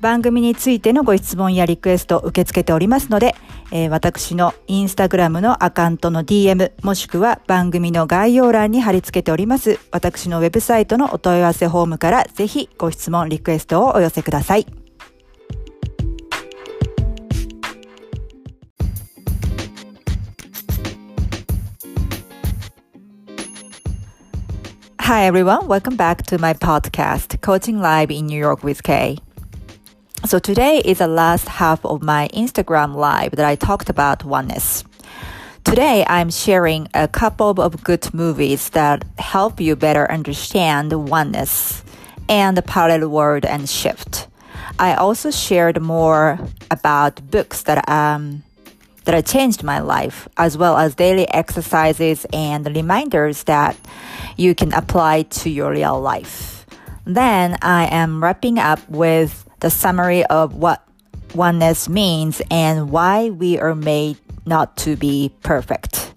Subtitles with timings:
[0.00, 3.34] 番組についてのご質問やリクエストを受け付けておりますので、
[3.70, 14.66] えー、私のインスタグラムのアカウントの DM もしくは番組の概要欄に貼り付けております私のウェブサイトのお問い合わせフォームからぜひご質問リクエストをお寄せください。
[25.00, 29.18] Hi everyone, welcome back to my podcast, Coaching Live in New York with Kay.
[30.26, 34.84] So today is the last half of my Instagram live that I talked about oneness.
[35.64, 41.82] Today I'm sharing a couple of good movies that help you better understand oneness
[42.28, 44.28] and the parallel world and shift.
[44.78, 46.38] I also shared more
[46.70, 48.44] about books that um
[49.06, 53.74] that changed my life as well as daily exercises and reminders that
[54.36, 56.66] you can apply to your real life.
[57.06, 60.82] Then I am wrapping up with the summary of what
[61.34, 64.16] oneness means and why we are made
[64.46, 66.14] not to be perfect.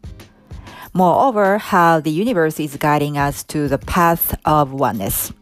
[0.93, 5.33] Moreover, how the universe is guiding us to the path of oneness.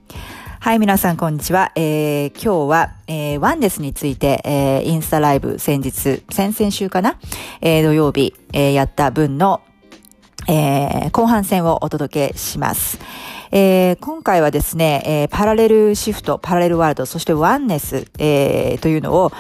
[0.60, 1.72] はい、皆さん、こんにちは。
[1.76, 7.18] えー、今日は、えー、ワンネスについて、えー、インスタライブ先日、先々週かな
[7.62, 9.62] えー、土曜日、えー、やった分の、
[10.48, 13.00] えー、後半戦をお届けします。
[13.52, 19.32] えー、今回はですね、えー、パラレルシフト、パラレルワールド、そしてワンネス、えー、というのを、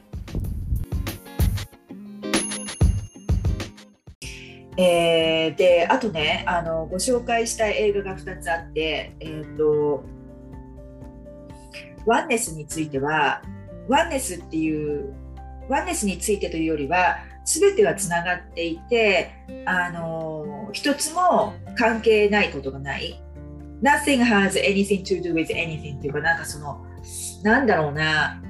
[4.80, 10.04] えー、であとねあのご紹介したい映画が2つあって、えーと、
[12.06, 13.42] ワンネスについては
[13.88, 15.12] ワンネスっていう
[15.68, 19.32] ワンネスについてというよりは全てはつながっていて
[19.66, 23.20] あの一つも関係ないことがない。
[23.82, 26.84] Nothing has anything to do with anything っていうかなんかその
[27.42, 28.40] なんだろうな。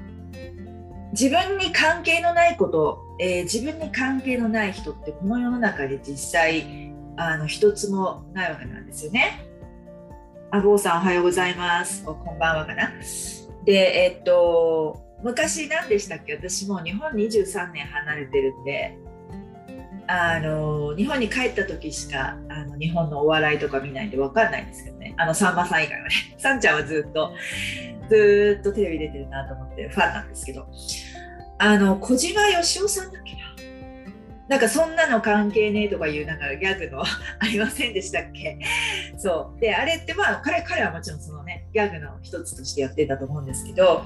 [1.11, 9.45] 自分に関係のないこと、えー、自分に関係のない人ってこの世の中で実際あの一つもないわけなんですよね。
[10.51, 12.03] あぼうさんおはようございます。
[12.07, 12.91] おこんばんはかな。
[13.65, 13.73] で、
[14.03, 16.35] えっと、昔何でしたっけ？
[16.35, 18.97] 私もう日本23年離れてるんで、
[20.07, 27.31] あの日本に帰った時しかあの日本のお笑いとか見ないんで分かんないんですけどねあのさんまさん以外はねさんちゃんはずっと
[28.09, 30.67] ずっとテレビ出てるなと思ってファンなんですけど。
[31.61, 33.39] あの小島よしおさんだっけな？
[34.47, 37.05] なんかそんなの関係ねえとかいうなんかギャグの あ
[37.51, 38.57] りませんでしたっけ？
[39.17, 39.59] そう。
[39.59, 44.05] であれってまあ彼彼はもちろんそのねギャグの一つとしてやってたと思うんですけど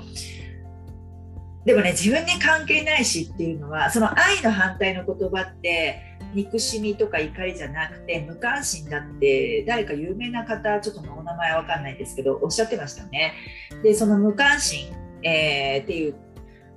[1.66, 6.02] でもね自分に関係ないしっていうのはその愛の反対の言葉って
[6.34, 13.34] 憎しみとか怒りじゃなくて無関心だって誰か有名な方ちょっとお名前わかんないですけどおっしゃってましたね。
[13.82, 14.94] でその無関心、
[15.24, 16.16] えー、っていう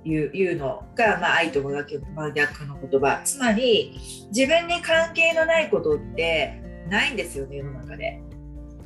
[0.05, 3.99] いういうのが、まあ、愛と真逆真逆の言葉つまり
[4.33, 8.21] 自分に関係のないことってないんですよね世の中で。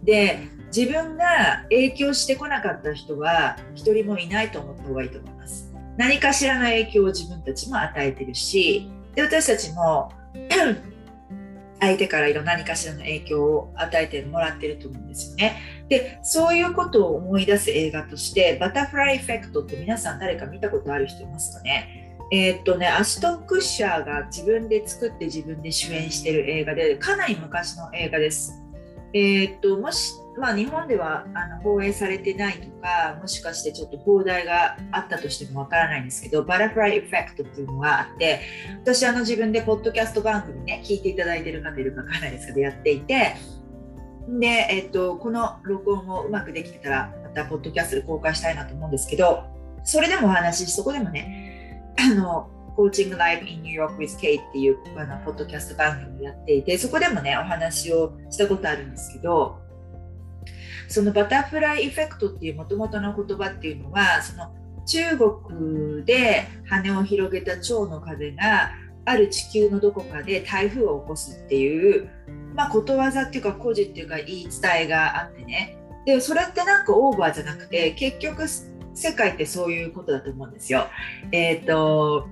[0.04, 0.40] で
[0.76, 5.71] 自分が影響してこなかった人は一人もいないと思った方がいいと思います。
[6.02, 10.12] 何かしらの影響を自分たちも与えてるしで私たちも
[11.80, 15.86] 相手からいろ何かしらの影響を与えてもらってると思うんですよね。
[15.90, 22.18] でそういうことを思い出す映画としてバタフライエフェクトって皆さん誰か見たことある人いますかね？
[22.32, 28.60] えー、っとねアシュトン・クッシャーが自分で作って自分で主演してる映画でかなり昔の映画です。
[29.14, 38.42] えー、っともしまあ、日本ではあの放映されてないとかもしかしてちょっと放題があったとしてもわからないんですけどバタフライエフェクトっていうのがあって
[38.82, 43.36] 私あの自分でポッドキャスト番組ね聞いていただいてる方いるかわからないですけどやっていて
[44.30, 49.44] で、えっと、この録音をうまくできてたらまたポッドキャストで公開したいなと思うんですけど
[49.84, 59.61] それでもお話しそこでもねあのコーチングライブ in New York with K っていうあのポッドキャスト番組をやっていてそこでもねお話をしたことあるんですけど
[60.92, 64.54] そのバタフライエフェクトっていうもともとの言葉っていうのはその
[64.86, 68.72] 中国で羽を広げた蝶の風が
[69.06, 72.10] ある地球のどこかで台風を起こすっていう、
[72.56, 80.88] まあ、ことわざっていうか故事っていうか言い伝えがあってねでそれってなんかオーバーじゃなくて結局世界ってそういうことだと思うんですよ。
[81.32, 82.28] え、ー、と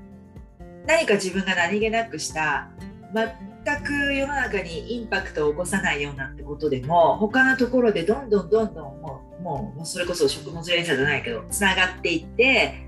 [0.86, 2.70] 何か自分が何気なくした
[3.78, 12.86] く世の中にインパクトを起こさないようなってことでも他のところでどんどんどんどんもうもうそれこそ食物連鎖じゃないけどつながっていって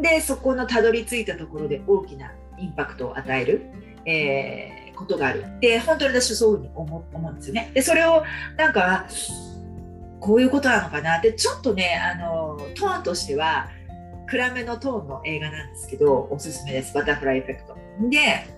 [0.00, 3.62] でそこのたどり着いたところで大きなインパクトを与える、
[4.04, 7.70] えー、ことがあるで本当に私はそういうふうに思思うんですよね。
[7.74, 8.24] でそれを
[8.56, 9.06] なんか
[10.20, 13.68] こういうことなのかなってちょっとねあのトーンとしては
[14.28, 17.76] 暗めのトーンの映画なんですけどおすすめですバタフライエフェクト。
[18.08, 18.57] で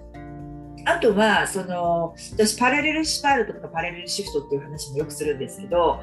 [0.85, 6.01] あとはその私パラレルシパルとかパラレルシフトっていう話もよくするんですけど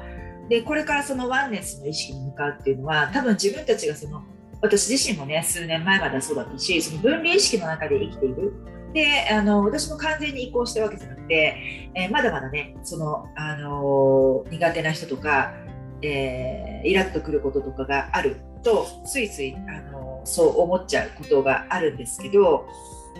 [0.48, 4.22] でこれからそのワンネスの意識に向かうっていうのは多分自分たちがその
[4.60, 8.52] 私自身もね数年前までそうだったしその分離意識の中で生きている。
[8.94, 15.52] であの私も完全に移行したわけじゃなくて、えー、まだまだねその、あのー、苦手な人とか、
[16.00, 18.40] えー、イラッとくることとかがある。
[18.62, 22.66] とついつい、あのそう思っちゃうことがあるんですけど、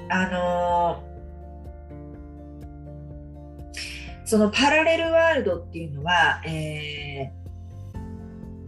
[0.08, 1.02] あの
[4.28, 7.32] そのパラレルワールドっていうのは、え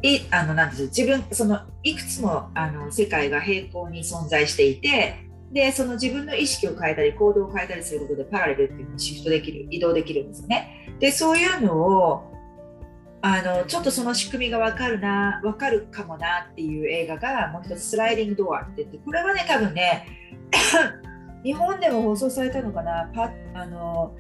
[0.03, 10.97] ー、いあのなんです自分そのいくつもあの世界が平行に存在していてでその自分の意識を変えたり行動を変えたりすることでパラレルっていうのをシフトできる移動できるんですよね。
[10.99, 12.33] でそういうのを
[13.21, 20.07] あのちょっとその仕組みが分かるな分かるかもなっていう映画がもう一つスライディングドアって言ってこれはね多分ね
[21.45, 24.17] 日本でも放送されたのかなパあの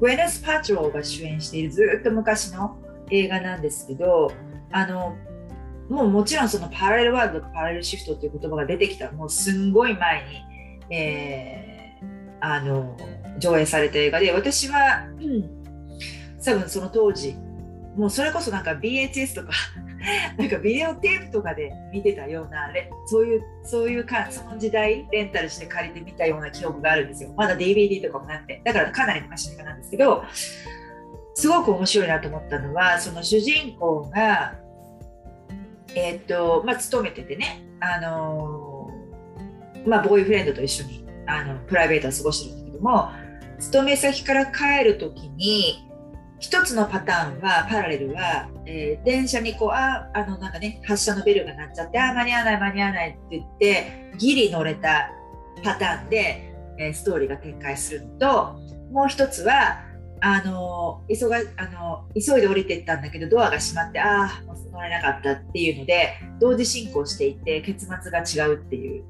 [0.00, 2.76] グエネス・パチローが主演しているずっと昔の
[3.10, 4.32] 映画なんですけど
[4.70, 5.16] あの
[5.88, 9.12] もうもちろんそのパラレルワールドとパラレルシフトという言葉が出てきた。
[9.12, 10.24] もうすんごい前
[10.88, 12.96] に、えー、あの
[13.38, 15.64] 上映された映画で私は、うん、
[16.42, 17.36] 多分その当時
[17.96, 19.52] もうそれこそなんか BHS とか
[20.38, 22.70] なんかビデオテープとかで見てたような
[23.06, 27.32] そういうそういうかその時代レンタルして借りてみたような記憶があるんですよ。
[27.36, 28.60] まだ DVD とかもなくて。
[28.64, 30.24] だからかなり昔の映画なんですけど
[31.34, 34.54] すごく面白いなと思ったのはその主人公が
[35.94, 38.90] えー、っとまあ勤めててねあの
[39.86, 43.10] まあボーイフレンドと一緒にあのプライベートを過ごしてるんだけども
[43.58, 45.85] 勤め先から帰る時に
[46.38, 55.10] 一つのパターンはパラレルは、えー、電車にこうああのなんかね発車のベルが鳴っちゃってあ間に合わない間に合わないって言ってギリ乗れた
[55.64, 58.60] パターンで、えー、ストーリーが展開するのと
[58.92, 59.82] もう一つは
[60.20, 69.04] あの急があの急いで降りていったんだけどドアが閉まってああ乗れなかったっていうので同時進行していて結末が違うっていう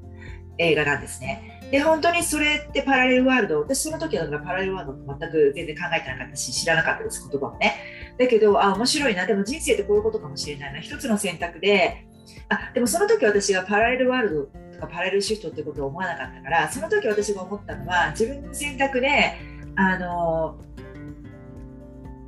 [0.57, 1.56] 映画なんですね。
[1.71, 7.75] で本当にそれってパラレルワールド私その時はパラレルワールド全く全然考えてなかったし知らなかったです言葉もね。
[8.17, 9.25] だけどあ面白いな。
[9.25, 10.79] でも人生ってこういうことかもしれないな。
[10.79, 12.07] 一つの選択で
[12.49, 14.43] あでもその時私がパラレルワールド
[14.73, 19.35] とかパラレルシフトってことを思わなかったからその時私が思ったのは自分の選択で
[19.75, 20.57] あの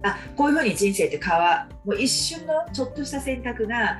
[0.03, 3.99] あこういうふうに人生って変わもう一瞬のちょっとした選択が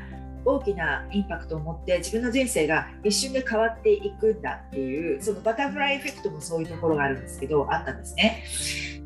[0.55, 8.43] 大きなインパクトを持って自分の人生が一瞬で変わっていくんだっていうそのバタフライエフェクトもそういうところがあるんですけどあったんですね。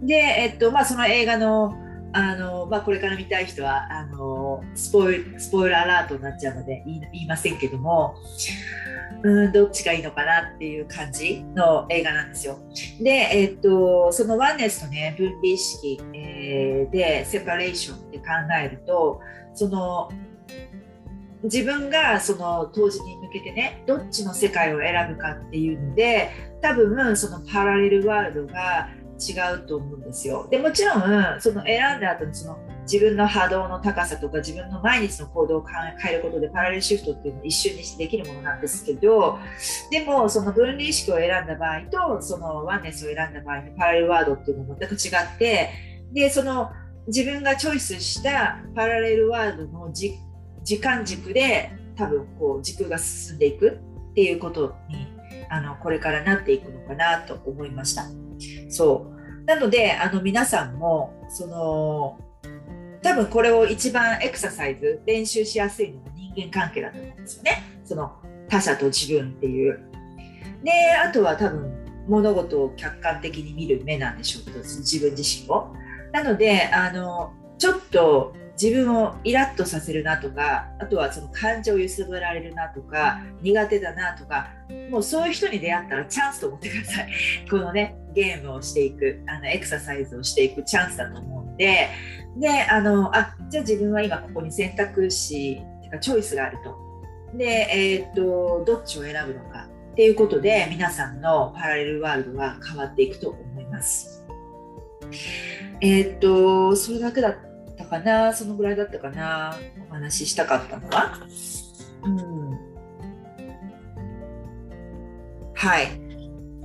[0.01, 1.73] で、えっとまあ、その映画の
[2.13, 8.15] あの、まあ、これから見たい人はあのスポイスポイラーアラートになっちゃうので言い言いませんけども
[9.23, 12.59] うんどっちがいいのかなっていう感じの映画なんですよ。
[13.01, 18.25] で、えっと、そのワンネスとね分離意識、えー、でセパレーションって考
[18.61, 19.19] えると
[19.53, 20.09] その
[21.43, 26.29] 自分がその当時に向けてねどっちの世界を選ぶかっていうので
[26.61, 30.47] 多分そのパラレルワールドが違うと思うんですよ。
[30.49, 31.01] でもちろん
[31.39, 35.65] その選んだ後にその自分の波動の高さとか自分の毎日の行動を
[35.97, 39.39] 変えることでパラレルシフトっていうのは一瞬にしてできるものなんですけど
[39.91, 41.81] でもその分離意識を選んだ場合
[42.17, 45.69] とそのワンネスを選んだ場合のパラレルワードっていうのは全く違って
[46.11, 46.71] でその
[47.07, 50.17] 自分がチョイスしたパラレルワールドの実
[50.63, 53.79] 時間軸で多分こう時空が進んでいく
[54.11, 55.07] っていうことに
[55.49, 58.05] あのこれからなっていくのかなと思いました。
[58.69, 62.19] そうなのであの皆さんもその
[63.01, 67.63] 多分これを一番エクササイズ練習しやすいのが人間関係だと思うんですよね。
[67.83, 68.13] その
[68.47, 69.79] 他者と自分っていう。
[70.63, 75.73] であとは多分物事を客観的に見る目なんでしょうけど自分自身を。
[76.13, 84.49] なのであのちょっと自分をイラッとさせるなとかあとはその感情を揺すぶられるなとか苦手だなとか
[84.91, 87.09] もうそういう人に出会ったらチャンスと思ってください。
[87.49, 91.89] このねゲームをしていくあのエクササイズをしていくチャンスだと思うんで。
[92.37, 96.75] であのあじゃあ自分は今ここに選択肢てかチョイスがあると。
[97.35, 104.25] で、えー、っとどっちを選ぶのかっていうことで皆さんのパラレルワールドは変わっていくと思います。
[105.81, 107.35] えー、っとそれだけだ
[107.93, 109.55] かなそのぐらいだったかな
[109.89, 111.19] お話ししたかったのは。
[112.03, 112.51] うん、
[115.53, 115.87] はい。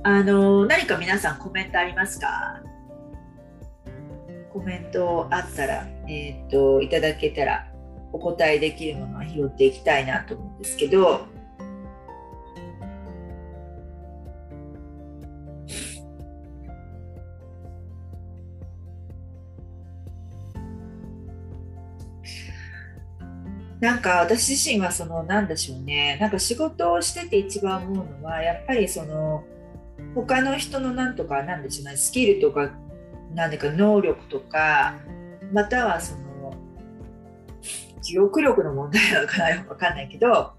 [0.03, 2.61] あの何か皆さんコメントありますか？
[4.51, 7.71] コメントあったら、えーと、といただけたら
[8.11, 11.27] お答えできるものは拾っていきたいなと思うんですけど。
[23.79, 26.17] なんか私自身はそのなんでしょうね。
[26.19, 29.43] なんか仕事をしてて一番思うのはやっぱりその
[30.15, 31.97] 他の人のなんとかなんでしょうね。
[31.97, 32.71] スキルとか
[33.33, 34.95] 何でか能力とか
[35.53, 36.53] またはその
[38.01, 40.53] 記憶力の問題なのかなよくわかんないけど、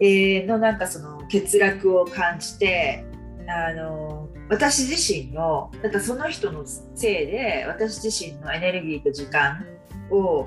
[0.00, 3.04] えー、のなんかその欠落を感じて
[3.48, 9.64] あの私自身のなんかその人のせいで私自身のエネルギーと時間
[10.10, 10.46] を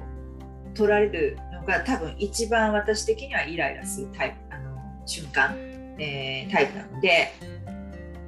[0.74, 1.38] 取られる
[1.70, 5.56] が多分一番私的にはイライラするタイプあの瞬間、
[6.00, 7.32] えー、タイプなので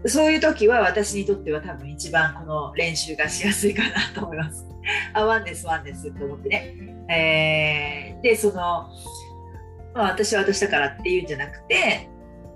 [0.08, 4.66] そういう時は私にとっては多分一番この練習がしやすいかなと思います。
[5.14, 6.76] あワンネスワンネスと思ってね。
[7.10, 8.90] えー、でその、ま
[9.96, 12.10] あ、私は私だからっていうんじゃなくて、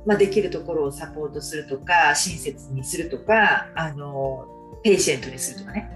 [0.05, 4.45] まあ、できるところをサポートするとか親切にするとかあの
[4.83, 5.91] patient にするとかね、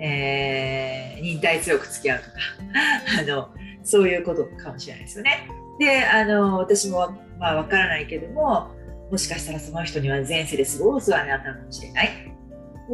[0.00, 2.36] えー、忍耐強く付き合うとか
[3.20, 3.48] あの
[3.86, 5.48] そういうことかもしれないですよね。
[5.78, 8.70] であの私もまあ分からないけども
[9.10, 12.10] もしかしたらその人には前世ですごいお世話になったのかもしれない。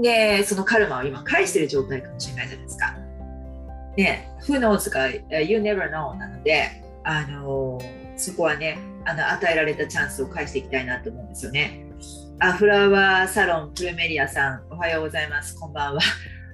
[0.02, 2.96] でそのカルマを今返してる状態かもしれないじゃないですか。
[3.96, 6.68] ね、Who knows か You never know なので
[7.04, 7.78] あの
[8.16, 11.86] そこはねあの与えられたチャンスを返していきたいなと思うんですよね。
[12.38, 16.00] あフラワーサロンプルメリアさんおはようございますこんばんは。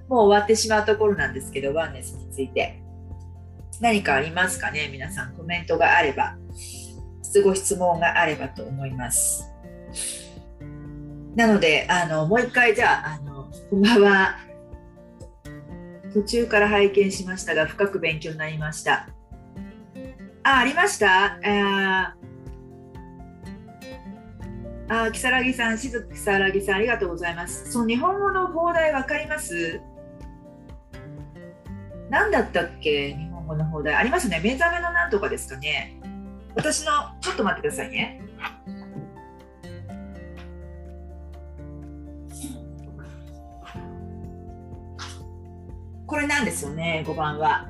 [0.09, 2.83] もう終わってしまうところなんですけどワンネスについて
[3.81, 4.89] 何かありますかね？
[4.91, 6.37] 皆さんコメントがあれば
[7.45, 9.45] ご質問があればと思います。
[11.37, 14.39] なのであのもう一回じゃああのこんばんは
[16.13, 19.09] 途中から拝見しましたが深く勉強になりました。
[20.43, 21.39] あ、ありました？
[24.91, 27.71] あ、木更木さん、しずく木更木さん、ありがとうございます。
[27.71, 29.83] その日本語の放題わかります？
[32.09, 33.13] 何だったっけ？
[33.13, 33.95] 日本語の放題。
[33.95, 34.41] ありますね。
[34.43, 35.99] 目覚めのなんとかですかね。
[36.55, 38.23] 私の、ちょっと待ってくださいね。
[46.07, 47.69] これなんですよね、5番は。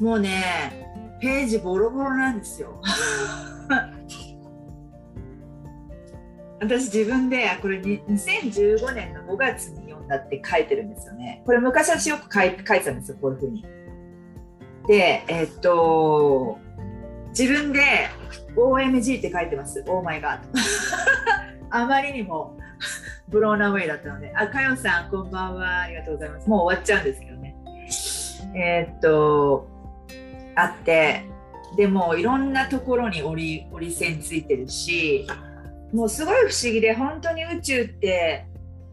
[0.00, 2.80] もうね、ページボロボロなんですよ。
[6.60, 11.42] 私自分でこれ2015年の5月にだって書いてるんですよね。
[11.44, 13.64] これ昔私よく書い書いてたんですよ、こういうふうに。
[14.86, 16.58] で、えっと、
[17.38, 18.08] 自分で
[18.56, 19.84] OMG って書いてます。
[19.86, 20.58] オーマイガー
[21.70, 22.56] あまりにも
[23.28, 25.82] ブローナウェイだったので、あ、かよさん、こんばんは。
[25.82, 26.48] ありがとうございます。
[26.48, 27.56] もう終わっちゃうんですけどね。
[28.54, 29.68] えー、っと、
[30.54, 31.24] あって、
[31.76, 35.26] でもいろんなところに折り折り線ついてるし、
[35.92, 38.46] もうすごい不思議で、本当に宇宙って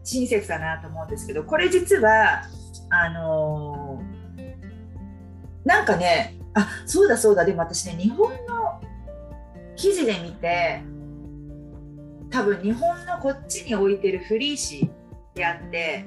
[0.06, 2.42] 親切だなと思うんですけど、これ実は、
[2.90, 4.54] あのー、
[5.64, 8.80] なんかね、あそうだそうだ、でも私ね、日本の
[9.74, 10.82] 記事で見て、
[12.30, 14.90] 多分日本のこっちに置いてるフリー紙
[15.34, 16.04] であって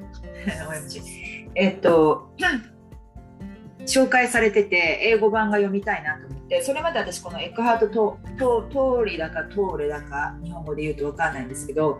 [1.56, 2.30] えっと
[3.86, 12.00] 紹介されてて英語版が読みたいなと思ってそれまで私このエックハートトトトーだかトーレだか日本語で言うと分かんないんですけど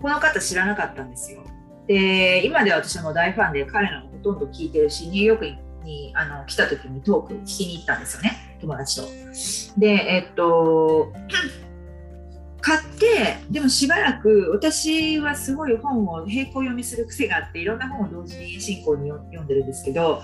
[0.00, 1.42] この方知らなかったんですよ。
[1.86, 5.44] で今では私はもう大ファンで彼のほとんど聞いてるしニューヨーク
[5.84, 8.58] にあの来た時にトーク聞きに行ったんですよね。
[8.60, 9.80] 友達と。
[9.80, 11.12] でえっと
[12.62, 20.22] 買ってでもしばらく私はすごい本を並行読みする癖があっていろんな本を同時に進行に読んでるんですけど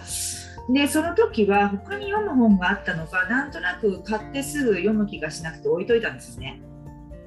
[0.68, 6.60] でその時は他に読む本があったのかなんとなく買ってすぐ読む気がしなくて置いといたんですね。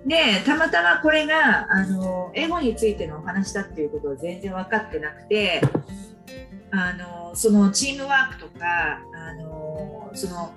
[0.05, 5.61] でたまたまこれがあの英語についてのお話だっていうことは全然分かってなくて
[6.71, 10.53] あのそのチームワークとかあのその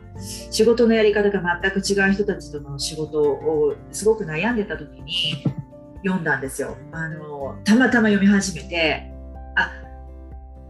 [0.50, 5.44] 仕事のやり方が全く違う人たちとの仕事をすごく悩んでた時に
[6.04, 6.76] 読んだんですよ。
[6.92, 9.10] あのたまたま読み始めて
[9.56, 9.70] あ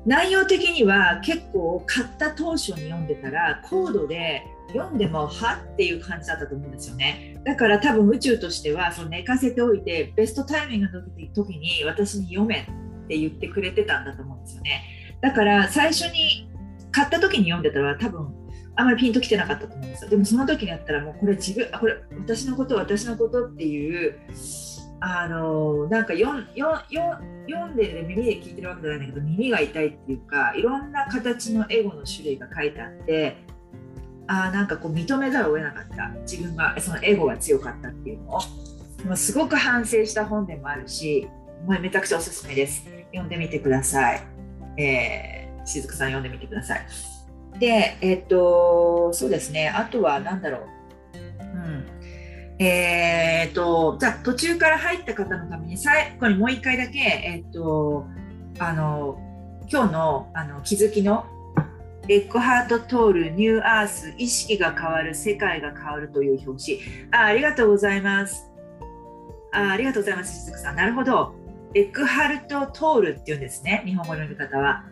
[0.06, 7.40] 内容的には結構買った当初に読んでたら高度で読んでもはっていう感じだったと思うんですよね。
[7.44, 11.02] だから多分宇宙としてはその寝かせておいてベストタイミングの
[11.34, 14.82] 時に私に読めって言ってくれてたんだと思うんですよね。
[15.20, 16.48] だから最初に
[16.90, 18.34] 買った時に読んでたら多分
[18.74, 20.10] あまりピンときてなかったと思うんですよ。
[20.10, 24.18] でもその時にやったらもうこれ自分あこれ私のこと私のことっていう
[25.00, 33.36] あのなんか読んでる耳で聞いてるわけじゃないんだけど耳が痛いっていうかいろんな形のエゴの種類が書いてあって
[34.34, 36.08] あなんかこう認めざるを得なかった。
[36.20, 38.40] 自分がそのエゴが強かったっていうのを。
[39.04, 41.28] もうすごく反省した本でもあるし
[41.66, 42.84] めちゃくちゃおすすめです。
[43.06, 44.22] 読んでみてください、
[44.80, 46.86] えー、しずくさん読んでみてください。
[47.58, 49.68] でえっとそうですね。
[49.68, 50.60] あとは何だろう。
[51.18, 51.84] うん。
[52.64, 58.06] えーと、じゃあ途中から入った方のために最後にもう一回だけ、えーと、
[58.60, 59.18] あの
[59.68, 61.26] 今日のあの気づきの
[62.08, 67.08] エックハート・トール・ニューアース意識が変わる世界が変わるという表紙。
[67.12, 68.50] あありがとうございます。
[69.52, 70.76] あありがとうございますしずくさん。
[70.76, 71.34] なるほど。
[71.74, 74.84] エックハルト・トールっていうんですね日本語の読み方は。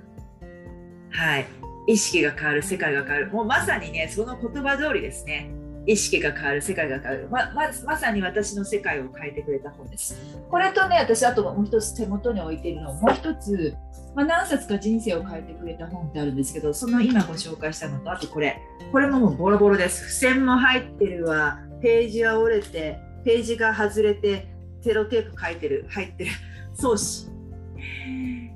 [1.11, 1.47] はい。
[1.89, 3.29] 意識が変わる世界が変わる。
[3.29, 5.51] もうまさにねその言葉通りですね。
[5.87, 7.29] 意識が変わる世界が変わる。
[7.29, 10.17] まままさに私の世界を変えてくれた本です。
[10.49, 13.75] これとね私あともう一つ手元に置いているのもう一つ、
[14.15, 18.61] まあ、何冊か人生を変えてくれた本ってあるんですけどその今ご紹介したのとあとこれ。
[18.93, 20.03] これももうボロボロです。
[20.03, 21.61] 付箋も入ってるわ。
[21.81, 24.49] ページは折れてページが外れて
[24.83, 25.87] テロテープ書いてる。
[25.89, 26.31] 入ってる。
[26.75, 27.29] 創始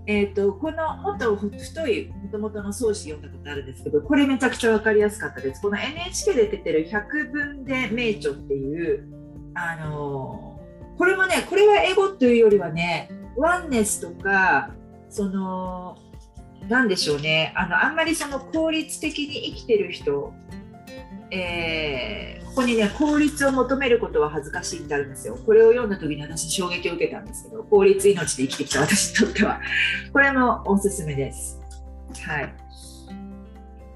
[0.07, 5.62] えーと、このもっと太いもともとの創始読んだことあるんですけどこれめちゃくちゃ分かりやすかったです。
[5.62, 9.09] この NHK で出てる「百分で名著」っていう
[9.55, 14.71] あのー、これもねこれはエゴというよりはねワンネスとか
[15.14, 15.96] その
[16.68, 17.53] なんでしょうね。
[17.55, 20.33] あのあんまりその効率的に生きてる人、
[21.31, 25.38] えー、ここにね効率を求めることは恥ずかしいってあるんですよ。
[25.46, 29.61] これを読んだ時に私衝撃を受けたんですけど効率命で生きてきた私にとっては。
[30.12, 31.61] これもおすすめです。
[32.27, 32.55] はい。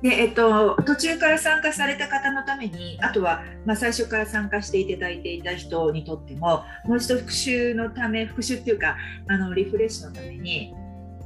[0.01, 8.97] でえっと、途中から参加された方のためにあとは、まあ、最初から参加していただいていた人にとってももう一度復習のため復習っていうか
[9.29, 10.73] あのリフレッシュのために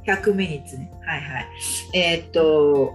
[0.05, 0.91] 100ミニッツね。
[1.05, 1.47] はいはい。
[1.93, 2.93] えー、っと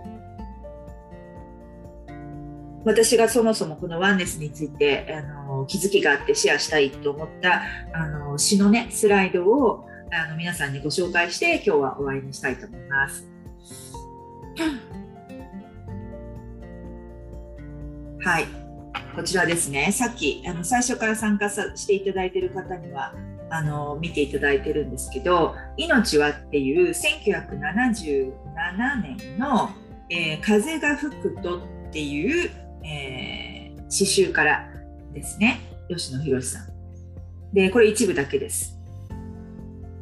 [2.85, 13.27] 私がそもそもこのワンネスについてあの気づきがあってシェアしたいと思ったあの詩のねスライドをあの皆さんにご紹介して今日は終わりにしたいと思います。
[18.21, 18.47] はい、
[19.15, 23.15] こちらですね、さっきあの最初から参加さしていただいている方には
[23.51, 28.33] あの見ていただいてるんですけど「命は」っていう1977
[29.03, 29.71] 年の、
[30.11, 31.59] えー、風が吹くと」
[31.89, 32.51] っていう、
[32.85, 34.69] えー、詩集から
[35.15, 36.69] ですね吉野博さん。
[37.53, 38.79] でこれ一部だけです。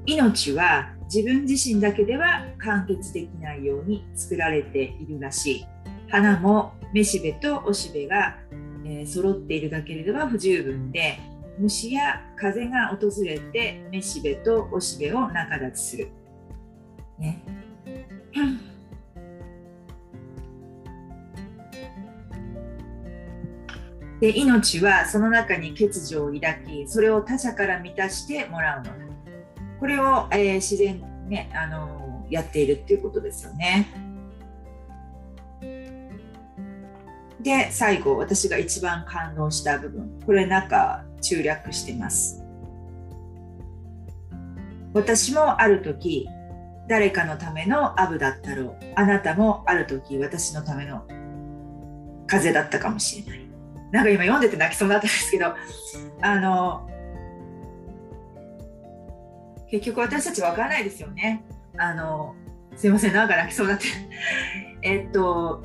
[0.05, 5.67] 命は自分自身だけでは完結できないように作られているらしい。
[6.09, 8.37] 花もめしべとおしべが、
[8.85, 11.19] えー、揃っているだけでは不十分で
[11.59, 16.09] 虫や風が訪れてめしべとおしべを仲立ちする。
[17.19, 17.43] ね。
[24.21, 28.93] で命はその中に欠如を抱きそれを他者から満たしてもらうのだ
[29.79, 33.87] これを、えー、自然ねあのやっているっていうことですよね
[37.41, 42.43] で最後私が一番感動した部分これなんか中略してます。
[44.95, 46.27] 私もある時
[46.89, 48.77] 誰かのためのアブだったろう。
[48.95, 51.05] あなたもある時私のための
[52.27, 53.47] 風だったかもしれない。
[53.93, 55.55] なんか今読んでて泣きそうだったんですけど
[56.21, 56.89] あの
[59.71, 61.45] 結局私たち分からないですよね。
[61.77, 62.35] あの
[62.77, 63.85] すいませんなんか泣きそうだって。
[64.83, 65.65] えっと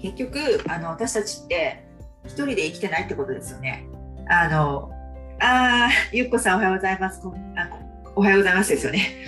[0.00, 1.87] 結局あの私たちって
[2.28, 3.86] 一人で生きてないってことですよね。
[4.28, 4.92] あの
[5.40, 7.20] あゆっこさんおはようございます。
[7.56, 7.70] あ
[8.14, 9.24] おはようございますですよね。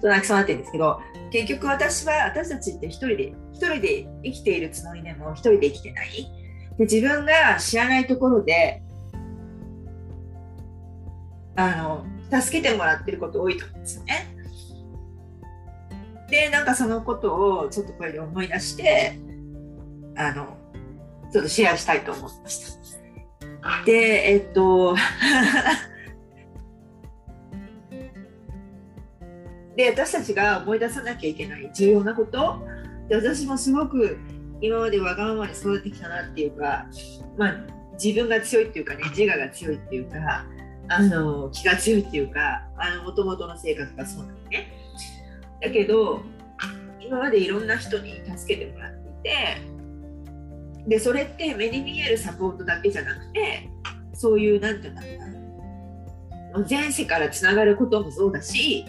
[0.00, 6.08] そう泣きそうなってるんですけど結局私は私たちって一人で一人で生きているつもりでも一人で生きてない。
[6.78, 8.82] で自分が知らないところで
[11.56, 12.06] あの
[12.40, 14.34] 助けてもらってること多いと思うんですよね。
[16.30, 19.18] でなんかそのことをちょっとこれで思い出して
[20.18, 20.57] あの、
[21.32, 22.78] ちょっとシェアしたいと思いました。
[23.84, 23.92] で、
[24.32, 24.96] えっと、
[29.76, 32.66] で、私たちが思い出さなきゃいけない重要なこと。
[33.08, 34.18] で私もすごく
[34.60, 36.86] 今までわがままに育ってきたなっていうか、
[37.36, 37.56] まあ、
[38.02, 40.46] 自分が強いっていうかね自我が強いっていうか
[40.88, 42.62] あの気が強いっていうか
[43.04, 44.72] もともとの性格がそうなんだね。
[45.60, 46.22] だけど
[47.00, 49.77] 今までいろんな人に助けてもらっていて
[50.88, 53.68] でそれって目に見えるサポートだけじゃなくて
[54.14, 58.84] そういう何て言うんだろうな前世からつながることもそうだし、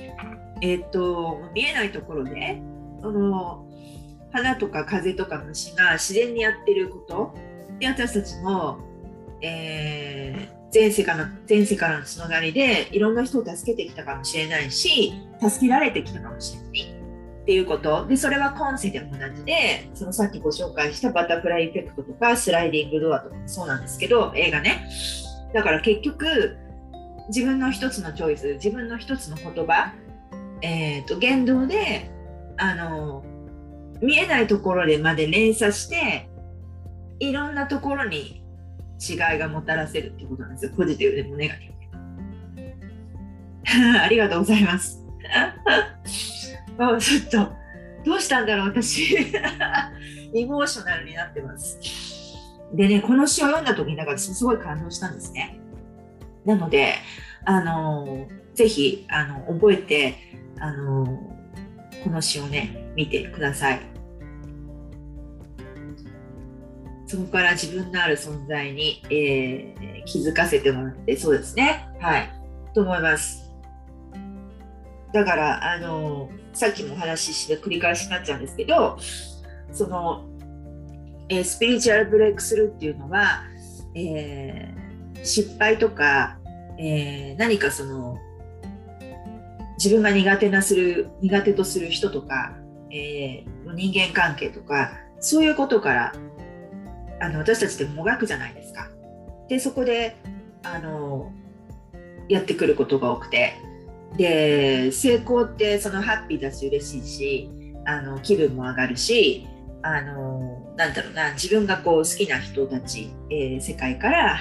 [0.61, 2.61] えーと、見えないところで
[3.01, 3.67] その
[4.31, 7.35] 花とか風とか虫が自然にやってること
[7.79, 8.79] で私たちも、
[9.41, 16.98] えー、前世から前世からのつながりでいろんな人を助けてきたかもしれないし助けられてきたかもしれない。
[17.49, 18.05] っていうこと。
[18.05, 24.87] でそれは今世でも同じでそのさっきご紹介したバタフライエフェクトとかスライディングドアとかもそうなんですけど映画ね。
[25.51, 26.55] だから結局
[27.29, 29.95] 自分の一つのチョイス自分の一つの言葉、
[30.61, 32.11] えーと、言動で
[32.57, 33.23] あの
[33.99, 36.29] 見えないところでまで連鎖して
[37.17, 38.43] いろんなところに
[39.01, 40.71] 違いがもたらせるってことなんですよ。
[40.77, 41.69] ポジティブでもネガティ
[43.81, 45.03] ブ ありがとうございます。
[46.79, 47.59] あちょっと。
[48.05, 49.15] どうしたんだろう私。
[50.33, 51.79] エモーショナルになってます。
[52.73, 55.59] でねこの詩を読んだ時にだかすごい感動したんですね。
[56.45, 56.93] なので
[57.45, 60.15] あのぜひあの覚えて
[60.59, 61.05] あの
[62.03, 63.81] この詩をね見てください。
[67.07, 71.89] そこから自分のある存在に、えー、気づかせてもらってそうですね。
[71.99, 72.29] はい。
[72.75, 73.48] と思います。
[75.13, 78.97] だからあのさっきもお話しして繰り返しになっちゃうんですけど
[79.71, 80.25] その、
[81.29, 83.43] えー、スピリチュアルブレイクスルーっていうのは、
[83.95, 86.37] えー、失敗とか、
[86.77, 88.17] えー、何かその
[89.77, 92.53] 自分が苦手なする苦手とする人とか、
[92.91, 96.13] えー、人間関係とかそういうことから
[97.21, 98.89] あの私たちってもがくじゃないですか。
[99.47, 100.15] でそこで
[100.63, 101.31] あの
[102.27, 103.53] やってくることが多くて
[104.17, 107.49] で成功ってそのハッピーだし嬉しいし
[107.85, 109.47] あの気分も上がるし
[109.81, 114.37] あのなんだろうな自分がこう好きな人たち、えー、世界から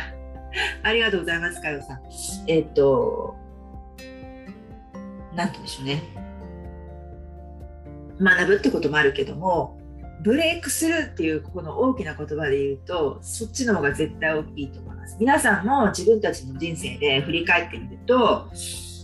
[0.83, 2.01] ありがとうございますかよさん。
[2.47, 3.37] えっ、と
[5.35, 6.03] なんて言うんでしょうね。
[8.21, 9.79] 学ぶってこともあるけども
[10.25, 15.17] ブレイクするっていうここの大きな言葉で言うとそっちの方が絶対大きいと思います。
[15.21, 18.49] 皆さんも自分たちの人生で振り返ってみると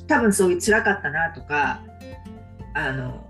[0.06, 1.80] 多分そういう辛かったなとか
[2.74, 3.26] あの、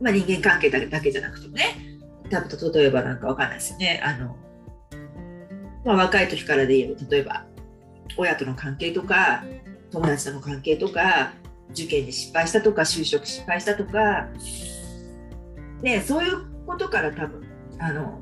[0.00, 1.92] まあ、人間関係だけじゃなくてもね。
[2.30, 4.00] 多分例えばなんかわかんないですよね。
[4.02, 4.36] あの、
[5.84, 7.44] まあ、若い時からで言えば例えば
[8.16, 9.44] 親との関係とか
[9.90, 11.32] 友達との関係とか
[11.70, 14.28] 受験に失敗したとか就職失敗したとか、
[15.82, 17.42] ね、そういうことから多分
[17.78, 18.20] あの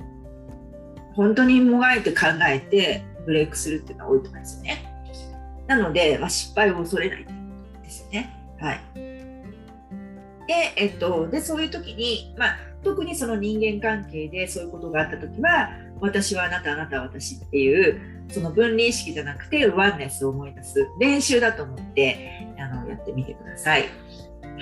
[1.14, 4.86] 本当にもがいて考えてブレイクするっていうのは多いと思いますよね。
[5.66, 7.39] なので、まあ、失敗を恐れない。
[7.90, 8.30] ですよね。
[8.60, 8.80] はい。
[10.46, 23.88] で、えっと、でそういう時に、まあ、特にその人間関係でそういうことがあった時は私はあなたあなたは私っていうその分離意識じゃなくてワンネスを思い出す練習だと思ってあのやってみてください。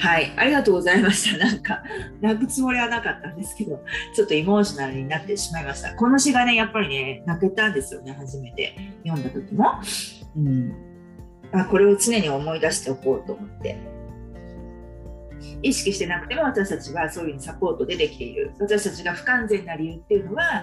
[0.01, 1.39] はい、ありがとうございました。
[1.45, 1.83] なんか、
[2.21, 3.83] 泣くつもりはなかったんですけど、
[4.15, 5.93] ちょっとエモーショナルになってしまいました。
[5.95, 9.73] この詩がね、やっぱりね、泣けたんですよね、初めて読んだ時も。
[10.37, 10.88] うん、
[11.53, 13.79] あこれを常に思い出しておこうと思って。
[15.63, 18.53] 意識してなくても私たちはそういうふうにサポートでできている。
[18.61, 20.63] 私たちが不完全な理由っていうのは、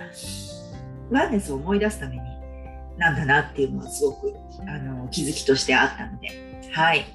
[1.11, 2.21] ワンネスを思い出すために
[2.97, 4.33] なんだなっていうのはすごく
[4.67, 6.29] あの気づきとしてあったので。
[6.71, 7.05] はい。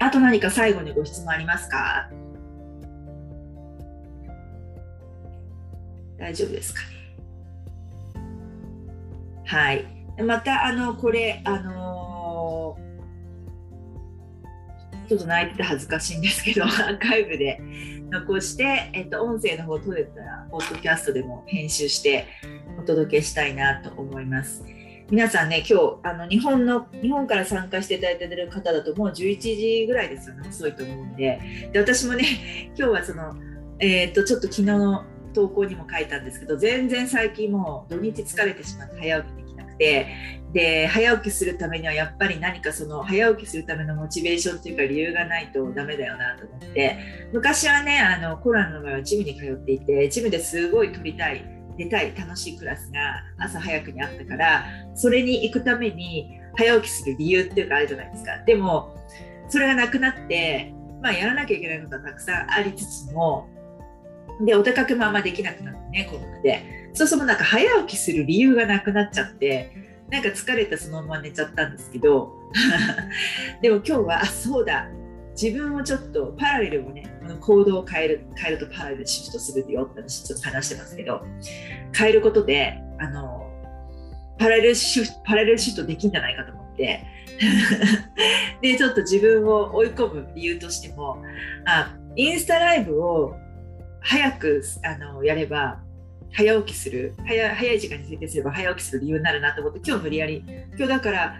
[0.00, 2.08] あと何か最後にご質問ありますか？
[6.18, 6.86] 大丈夫ですかね？
[9.44, 9.86] はい。
[10.22, 11.89] また、あの、これ、あの
[15.08, 17.60] ちょっと泣いてて恥ずかしいんですけど、 アーカイブで
[18.10, 22.26] 残して、えっと、音声の方取れたら、ポッドキャストでも編集して
[22.78, 24.64] お届けしたいなと思います。
[25.10, 31.40] 皆さんね、今日あの日本の日本から参加していただいてる方だともう11時ぐらいですよね、遅いと思うんで、
[31.72, 32.24] で私もね、
[32.78, 33.34] 今日はその、
[33.80, 39.39] えー、っとちょっと昨日の投稿にも書いたんですけど、全然最近もう土日疲れてしまって早起き
[39.80, 40.06] て、
[40.52, 46.98] で早起きするためにはやっぱり何かその早起きするためのモチベーションっていうか理由がないとダメだよなと思って
[47.32, 51.44] 昔はねあのコロナの場合はジムに通っていてジムですごい取りたい
[51.78, 54.64] 出たい楽しいクラスが朝早くにあったから
[54.94, 58.38] それに行くために早起きする理由っていうかあるじゃないですか。
[58.44, 58.96] でも
[59.48, 63.48] それがなくなってまあやらなきゃいけないことはたくさんありつつも
[64.44, 66.80] でお出かけもあんまできなくなってねコロナで。
[66.92, 69.72] そうするとなんか早起きする理由がなくなっちゃって
[70.10, 72.32] なんか疲れてそのまま寝ちゃったんですけど
[73.62, 74.88] でも今日はあそうだ。
[75.40, 77.04] 自分をちょっとパラレルをね
[77.40, 81.22] 行動を変える変えるとパラレルシフトするよって私ちょっと話してますけど
[81.96, 83.46] 変えることであの
[84.38, 87.04] パラレルシフトパラレルシフトできんじゃないかと思って
[88.60, 91.22] でちょっと自分を追い込む理由としても
[91.64, 93.36] あインスタライブを
[94.00, 95.80] 早くあのやれば
[96.32, 100.44] 早起きする早早い時間に設定すれば早起きする理由になるなと思って今日無理やり
[100.76, 101.36] 今日だから、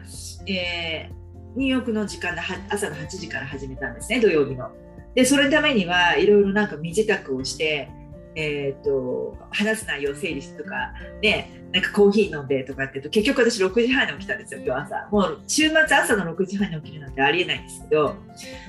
[0.47, 1.21] えー
[1.57, 4.71] ニューヨークの時間で朝の8時から始めたんですね、土曜日の。
[5.15, 7.91] で、それのためにはいろいろなんか身支度をして、
[8.37, 15.09] えーと、話す内容を整理してとか、ね、なんかコーヒー飲んでとかって言うと結局私6時半に起きたんですよ今日朝。
[15.11, 18.17] もう週末朝の6時半に起きるなんてありえないんですけど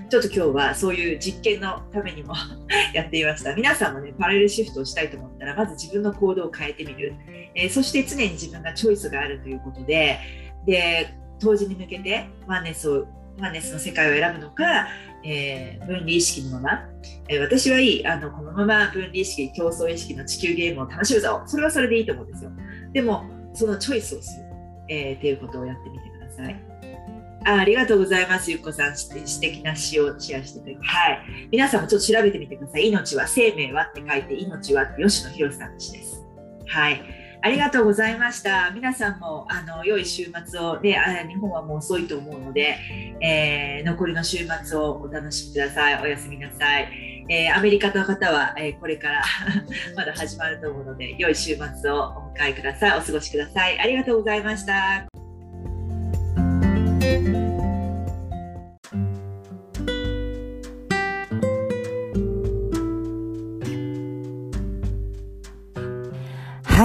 [0.09, 2.33] ちょっと今日はそういう実験のためにも
[2.93, 3.55] やっていました。
[3.55, 7.13] 皆さんもねパラレルシフトをしたいと思ったらまず自分の行動を変えてみる、
[7.55, 10.19] えー、そして常に自分がチョイスがあるということで
[10.65, 13.07] で当時に向けてワンネスを
[13.39, 14.87] ワンネスの世界を選ぶのか、
[15.23, 16.89] えー、分離意識のまま、
[17.27, 22.51] え、私はいいあのこのまま分離意識競争意識の地球ゲームを楽しむぞそれはそれでいいと思うんですよ
[22.93, 24.45] でもそのチョイスをする、
[24.89, 26.71] えー、っていうことをやってみてください
[27.43, 28.51] あありがとうございます。
[28.51, 30.81] ゆっこさん、素敵な詩をシェアしてくれて。
[30.83, 31.19] はい。
[31.51, 32.87] 皆さんもちょっと調べてみてください。
[32.87, 36.23] 命は、生命はって書いて、命はって吉野博さんの詩です。
[36.67, 37.01] はい。
[37.43, 38.71] ありがとうございました。
[38.71, 40.95] 皆さんもあの良い週末を、ね、
[41.27, 42.77] 日本はもう遅いと思うので、
[43.19, 46.01] えー、残りの週末をお楽しみください。
[46.03, 47.25] おやすみなさい。
[47.29, 49.23] えー、アメリカの方は、えー、これから
[49.95, 52.99] まだ始まると思うので、良い週末をお迎えください。
[52.99, 53.79] お過ごしください。
[53.79, 55.07] ありがとうございました。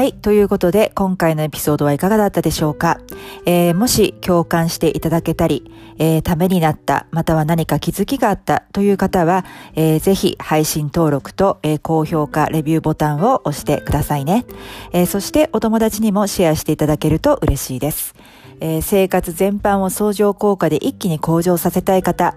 [0.07, 0.13] い。
[0.15, 3.01] ということで、今回のエピソードはいかがだったでしょうか、
[3.45, 14.47] えー、もし共感していただけたり、えー、ためになった、または何か気づきがあったという方は、えー、ぜひ配信登録と、えー、高評価、レビューボタンを押してくださいね、
[14.93, 15.07] えー。
[15.07, 18.15] そしてお友達にもシェアしていただけると嬉しいです。
[18.61, 22.35] えー、生活全般を相乗効果で一気に向上させたい方、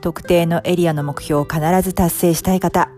[0.00, 2.90] 特定のエリアの目標を必ず達成したい方、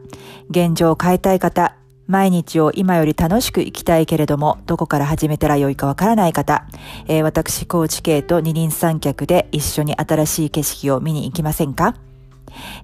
[0.50, 1.74] 現状を変えたい方、
[2.08, 6.66] 毎日を今より楽しく生きたいけれども、どこから始めたらよいかわからない方、
[7.06, 12.07] えー、私、高知系と二輪三脚で一緒に新しい景色を見に行きませんか？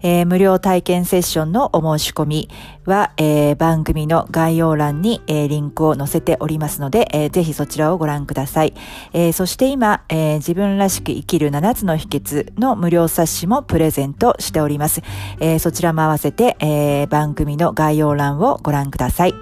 [0.02, 2.48] えー、無料体験セッションのお申し込み
[2.84, 8.74] は、えー、番組の概要欄に、えー、リンクを載せておりますので、えー、ぜひそちらをご覧ください。
[9.12, 15.02] えー、そして今、えー、自分らしく生きる7つの秘訣の無料冊子もプレゼントしております。
[15.40, 19.34] えー、そちらも合わせて、えー、番組の概要欄をご覧ください。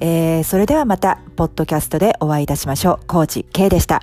[0.00, 3.06] えー、それではまた、ポッドキャストでお会いいたしましょう。
[3.06, 4.02] コーチ K でした。